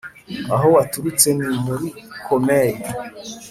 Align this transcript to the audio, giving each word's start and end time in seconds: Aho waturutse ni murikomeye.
Aho 0.53 0.67
waturutse 0.75 1.27
ni 1.37 1.47
murikomeye. 1.63 2.75